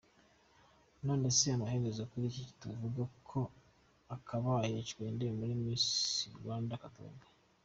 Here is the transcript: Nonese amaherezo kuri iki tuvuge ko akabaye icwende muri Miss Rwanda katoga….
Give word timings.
Nonese 1.05 1.45
amaherezo 1.55 2.01
kuri 2.11 2.25
iki 2.31 2.43
tuvuge 2.61 3.03
ko 3.29 3.39
akabaye 4.15 4.73
icwende 4.83 5.25
muri 5.37 5.53
Miss 5.63 5.87
Rwanda 6.39 6.81
katoga…. 6.83 7.25